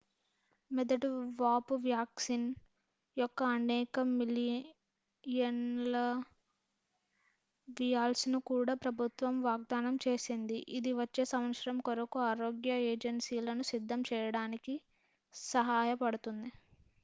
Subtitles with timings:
[0.71, 1.09] మెదడు
[1.39, 2.45] వాపు వ్యాక్సిన్
[3.17, 5.61] యొక్క అనేక మిలియన్
[5.87, 5.95] ల
[7.77, 14.75] వియాల్స్ను కూడా ప్రభుత్వం వాగ్ధానం చేసింది ఇది వచ్చే సంవత్సరం కొరకు ఆరోగ్య ఏజెన్సీలను సిద్ధం చేయడానికి
[15.35, 16.51] సాయపడుతుంది